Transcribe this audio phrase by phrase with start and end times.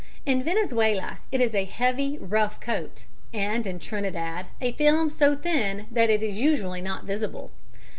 [0.25, 3.05] In Venezuela it is a heavy, rough coat,
[3.35, 7.51] and in Trinidad a film so thin that usually it is not visible.